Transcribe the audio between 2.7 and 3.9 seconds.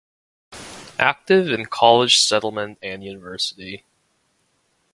and Univ.